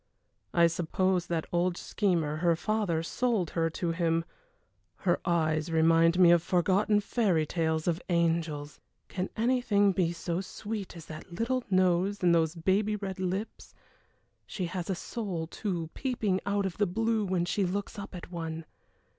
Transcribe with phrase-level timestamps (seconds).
[0.51, 4.25] I suppose that old schemer, her father, sold her to him.
[4.95, 8.79] Her eyes remind one of forgotten fairy tales of angels.
[9.09, 13.75] Can anything be so sweet as that little nose and those baby red lips.
[14.47, 18.31] She has a soul, too, peeping out of the blue when she looks up at
[18.31, 18.65] one.